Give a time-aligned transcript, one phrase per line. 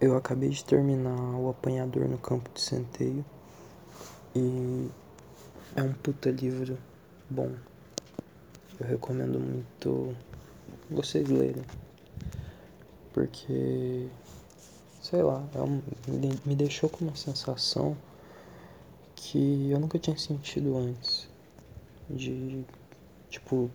[0.00, 3.22] Eu acabei de terminar o Apanhador no Campo de Centeio
[4.34, 4.88] e
[5.76, 6.78] é um puta livro
[7.28, 7.54] bom.
[8.80, 10.16] Eu recomendo muito
[10.88, 11.62] vocês lerem.
[13.12, 14.08] Porque,
[15.02, 15.82] sei lá, é um,
[16.46, 17.94] me deixou com uma sensação
[19.14, 21.28] que eu nunca tinha sentido antes.
[22.08, 22.64] De,
[23.28, 23.70] tipo,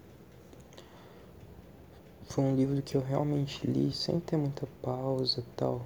[2.29, 5.85] foi um livro que eu realmente li sem ter muita pausa e tal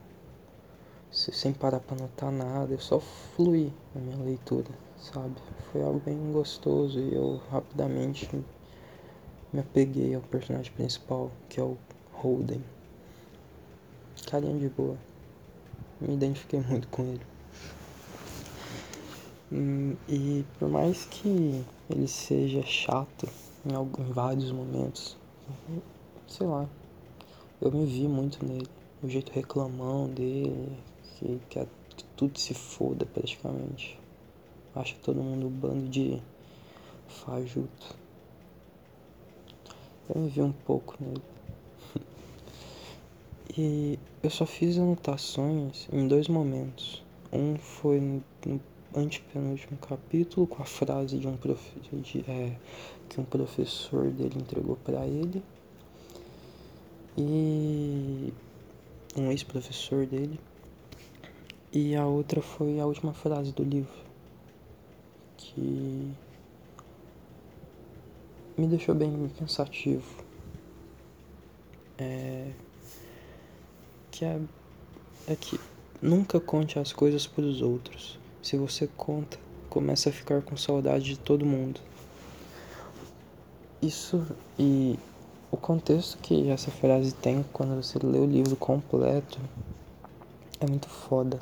[1.11, 5.36] sem parar para notar nada, eu só fluí na minha leitura, sabe?
[5.71, 8.29] Foi algo bem gostoso e eu rapidamente
[9.51, 11.77] me apeguei ao personagem principal, que é o
[12.14, 12.64] Holden.
[14.29, 14.97] Carinha de boa.
[16.00, 17.21] Me identifiquei muito com ele.
[19.51, 23.28] Hum, e por mais que ele seja chato
[23.65, 25.17] em, alguns, em vários momentos,
[26.28, 26.69] sei lá,
[27.59, 28.67] eu me vi muito nele.
[29.01, 30.78] O jeito reclamão dele,
[31.19, 34.00] que quer que tudo se foda praticamente.
[34.73, 36.22] Acha todo mundo um bando de
[37.08, 37.98] fajuto.
[40.14, 41.22] Eu vi um pouco nele.
[43.58, 47.03] e eu só fiz anotações em dois momentos.
[47.31, 48.62] Um foi no, no
[48.95, 51.38] antepenúltimo capítulo com a frase de um
[52.02, 52.56] de, é,
[53.08, 55.44] que um professor dele entregou para ele
[57.16, 58.34] e
[59.16, 60.40] um ex-professor dele
[61.72, 63.94] e a outra foi a última frase do livro,
[65.38, 66.12] que
[68.58, 70.03] me deixou bem pensativo.
[72.00, 72.52] É,
[74.09, 74.40] que é,
[75.28, 75.59] é que
[76.02, 78.17] nunca conte as coisas para os outros.
[78.42, 79.38] Se você conta,
[79.70, 81.80] começa a ficar com saudade de todo mundo.
[83.80, 84.25] Isso
[84.58, 84.97] e
[85.52, 89.40] o contexto que essa frase tem quando você lê o livro completo
[90.59, 91.40] é muito foda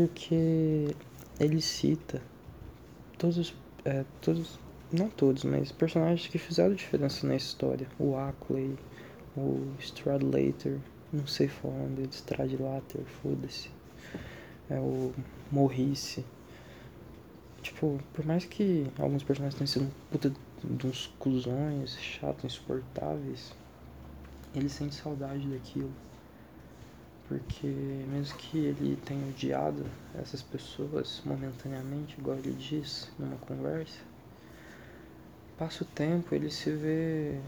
[0.00, 0.96] porque
[1.38, 2.22] ele cita
[3.18, 3.54] todos,
[3.84, 4.58] é, todos,
[4.90, 7.86] não todos, mas personagens que fizeram diferença na história.
[7.98, 8.78] O Ackley,
[9.36, 10.78] o Stradlater,
[11.12, 13.70] não sei falar o nome dele, Stradlater, foda-se.
[14.70, 15.12] É o
[15.52, 16.24] Morrice.
[17.60, 20.32] Tipo, por mais que alguns personagens tenham sido puta
[20.64, 23.52] de uns cuzões, chatos, insuportáveis,
[24.54, 25.92] ele sente saudade daquilo
[27.30, 29.86] porque mesmo que ele tenha odiado
[30.20, 34.00] essas pessoas momentaneamente, igual ele diz numa conversa,
[35.56, 37.38] passa o tempo, ele se vê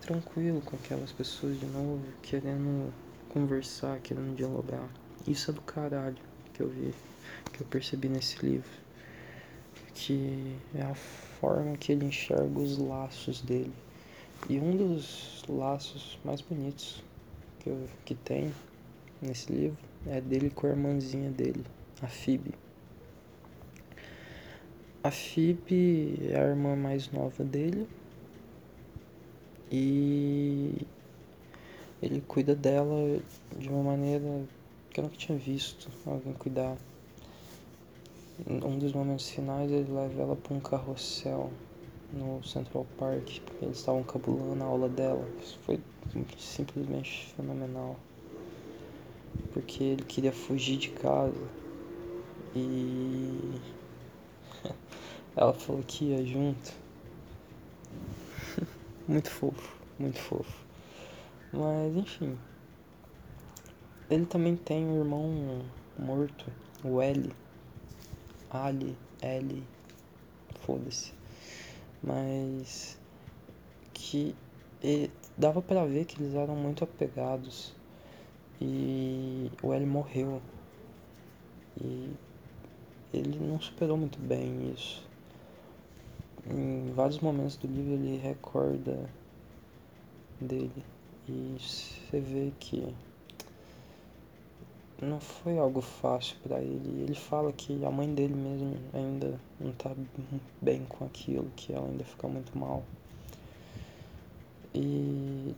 [0.00, 2.90] tranquilo com aquelas pessoas de novo, querendo
[3.28, 4.88] conversar, querendo dialogar.
[5.28, 6.16] Isso é do caralho
[6.54, 6.94] que eu vi,
[7.52, 8.70] que eu percebi nesse livro.
[9.92, 13.74] Que é a forma que ele enxerga os laços dele.
[14.48, 17.04] E um dos laços mais bonitos
[17.60, 18.50] que, eu, que tem
[19.20, 21.64] nesse livro é dele com a irmãzinha dele,
[22.02, 22.54] a Phoebe.
[25.02, 27.88] A Phoebe é a irmã mais nova dele
[29.70, 30.86] e
[32.02, 33.20] ele cuida dela
[33.58, 34.44] de uma maneira
[34.90, 36.76] que eu nunca tinha visto alguém cuidar.
[38.46, 41.50] Um dos momentos finais ele leva ela para um carrossel
[42.12, 45.26] no Central Park, porque eles estavam cabulando a aula dela.
[45.42, 45.80] Isso foi
[46.38, 47.96] simplesmente fenomenal
[49.52, 51.48] porque ele queria fugir de casa
[52.54, 53.60] e
[55.36, 56.72] ela falou que ia junto.
[59.06, 60.66] muito fofo, muito fofo.
[61.52, 62.38] Mas enfim.
[64.08, 65.64] Ele também tem um irmão
[65.98, 66.46] morto,
[66.84, 67.32] o L.
[68.50, 69.62] Ali, L.
[70.60, 71.12] Foda-se.
[72.02, 72.96] Mas
[73.92, 74.34] que
[74.82, 77.74] ele, dava para ver que eles eram muito apegados
[78.60, 80.40] e o L morreu.
[81.80, 82.10] E
[83.12, 85.06] ele não superou muito bem isso.
[86.48, 89.08] Em vários momentos do livro ele recorda
[90.40, 90.84] dele.
[91.28, 92.94] E você vê que
[95.02, 97.02] não foi algo fácil para ele.
[97.02, 99.90] Ele fala que a mãe dele mesmo ainda não tá
[100.60, 102.82] bem com aquilo, que ela ainda fica muito mal.
[104.74, 105.54] E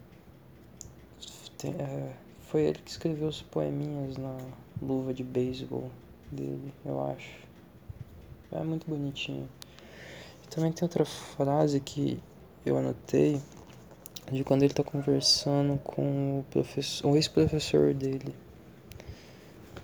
[1.58, 2.14] tem, é,
[2.50, 4.36] foi ele que escreveu os poeminhas na
[4.80, 5.90] luva de beisebol
[6.32, 7.30] dele, eu acho.
[8.50, 9.48] É muito bonitinho.
[10.48, 12.18] Também tem outra frase que
[12.64, 13.40] eu anotei
[14.32, 18.34] de quando ele está conversando com o professor, o ex-professor dele.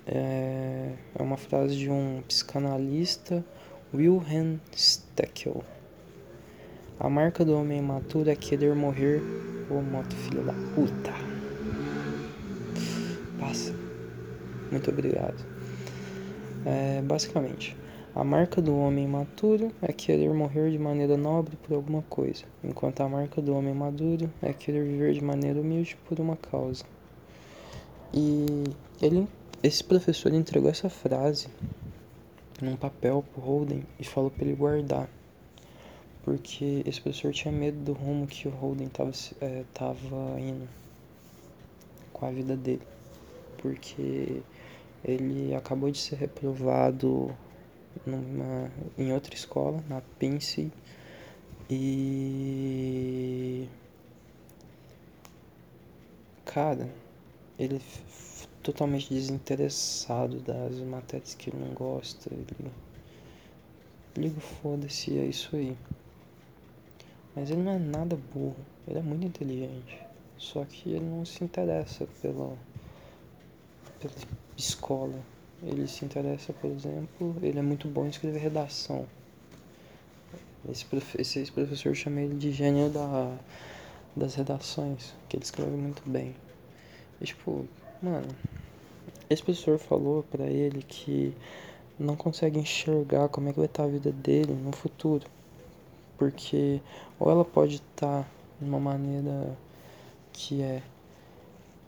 [0.07, 3.45] É, é uma frase de um psicanalista,
[3.93, 5.63] Wilhelm Steckel.
[6.99, 9.21] A marca do homem imaturo é querer morrer,
[9.69, 11.24] ô moto filho da puta.
[14.71, 15.43] Muito obrigado.
[16.65, 17.77] É, basicamente,
[18.15, 23.01] a marca do homem maturo é querer morrer de maneira nobre por alguma coisa, enquanto
[23.01, 26.85] a marca do homem maduro é querer viver de maneira humilde por uma causa.
[28.13, 28.63] E
[29.01, 29.27] ele,
[29.61, 31.47] esse professor entregou essa frase
[32.61, 35.09] num papel pro Holden e falou para ele guardar.
[36.23, 39.11] Porque esse professor tinha medo do rumo que o Holden tava,
[39.41, 40.67] é, indo
[42.13, 42.81] com a vida dele.
[43.57, 44.41] Porque
[45.03, 47.35] ele acabou de ser reprovado
[48.05, 50.71] numa, em outra escola, na Pince,
[51.69, 52.87] e.
[56.45, 56.89] Cara,
[57.57, 57.81] ele
[58.63, 62.33] totalmente desinteressado das matérias que ele não gosta.
[62.33, 62.71] Ele
[64.17, 65.77] liga foda-se, é isso aí.
[67.35, 68.55] Mas ele não é nada burro,
[68.87, 69.99] ele é muito inteligente.
[70.37, 72.57] Só que ele não se interessa pela,
[74.09, 75.19] pela escola.
[75.63, 79.05] Ele se interessa, por exemplo, ele é muito bom em escrever redação.
[80.69, 80.85] Esse,
[81.17, 83.37] esse, professor chama ele de gênio da,
[84.15, 86.35] das redações, que ele escreve muito bem.
[87.21, 87.67] E, tipo,
[88.01, 88.27] mano,
[89.29, 91.33] esse professor falou para ele que
[91.97, 95.25] não consegue enxergar como é que vai estar a vida dele no futuro.
[96.17, 96.81] Porque
[97.19, 98.27] ou ela pode estar
[98.59, 99.55] de uma maneira
[100.33, 100.81] que é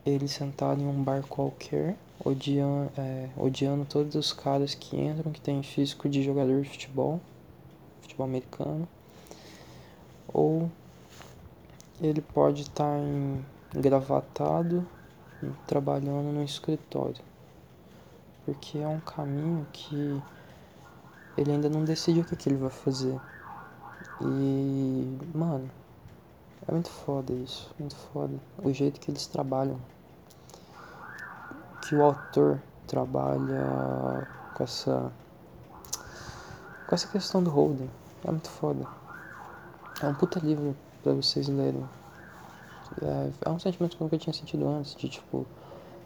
[0.04, 5.40] ele sentado em um bar qualquer, odiando, é, odiando todos os caras que entram, que
[5.40, 7.20] tem físico de jogador de futebol,
[8.00, 8.88] futebol americano.
[10.32, 10.70] Ou
[12.00, 12.98] ele pode estar
[13.74, 14.86] engravatado
[15.66, 17.22] trabalhando no escritório.
[18.44, 20.22] Porque é um caminho que
[21.36, 23.18] ele ainda não decidiu o que, que ele vai fazer.
[24.20, 25.70] E, mano,
[26.66, 28.34] é muito foda isso, muito foda.
[28.62, 29.78] O jeito que eles trabalham.
[31.88, 35.10] Que o autor trabalha com essa.
[36.86, 37.88] com essa questão do Holden.
[38.26, 38.86] É muito foda.
[40.02, 41.88] É um puta livro pra vocês lerem.
[43.00, 45.46] É, é um sentimento que eu nunca tinha sentido antes, de tipo,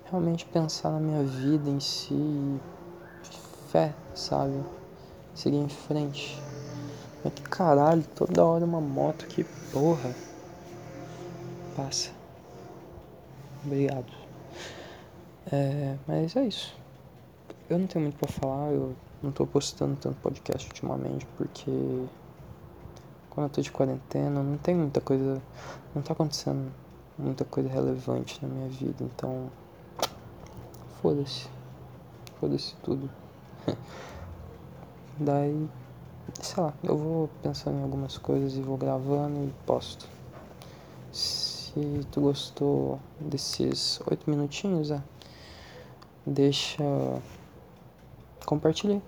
[0.05, 2.61] realmente pensar na minha vida em si,
[3.67, 4.63] fé, sabe?
[5.35, 6.41] Seguir em frente.
[7.25, 9.43] Mas que caralho, toda hora uma moto, que
[9.73, 10.15] porra.
[11.75, 12.11] Passa.
[13.65, 14.22] Obrigado.
[15.53, 16.75] É, mas é isso.
[17.69, 21.71] Eu não tenho muito pra falar, eu não tô postando tanto podcast ultimamente porque
[23.29, 25.43] quando eu tô de quarentena, não tem muita coisa.
[25.95, 26.73] Não tá acontecendo
[27.19, 29.51] muita coisa relevante na minha vida, então.
[31.01, 31.49] Foda-se.
[32.41, 33.11] Foda-se tudo.
[35.19, 35.69] Daí.
[36.41, 40.09] Sei lá, eu vou pensando em algumas coisas e vou gravando e posto.
[41.11, 45.03] Se tu gostou desses oito minutinhos, é,
[46.27, 46.83] deixa.
[48.47, 49.01] Compartilhar.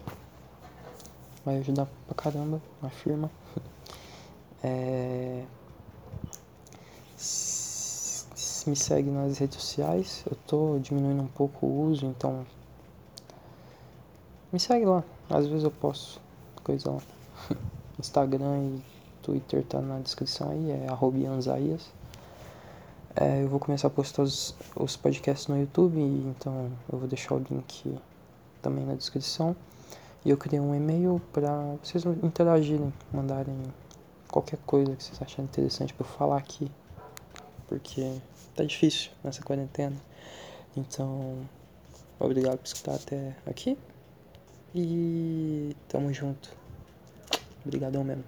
[1.44, 3.30] Vai ajudar pra caramba a firma.
[4.66, 5.44] É...
[8.66, 10.24] Me segue nas redes sociais.
[10.24, 12.46] Eu tô diminuindo um pouco o uso, então.
[14.50, 15.04] Me segue lá.
[15.28, 16.18] Às vezes eu posto
[16.62, 17.02] coisa lá.
[18.00, 18.82] Instagram e
[19.22, 21.92] Twitter tá na descrição aí, é arrobianzaias.
[23.16, 27.36] É, eu vou começar a postar os, os podcasts no YouTube, então eu vou deixar
[27.36, 27.96] o link
[28.60, 29.54] também na descrição.
[30.24, 33.56] E eu criei um e-mail para vocês interagirem, mandarem
[34.28, 36.68] qualquer coisa que vocês acharem interessante para eu falar aqui.
[37.68, 38.18] Porque
[38.56, 39.96] tá difícil nessa quarentena.
[40.76, 41.38] Então,
[42.18, 43.78] obrigado por escutar até aqui.
[44.74, 46.50] E tamo junto.
[47.64, 48.24] Obrigadão mesmo.